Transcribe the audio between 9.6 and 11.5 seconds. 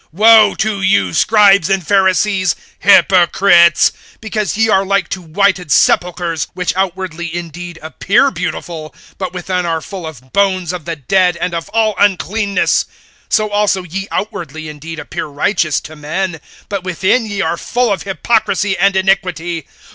are full of bones of the dead,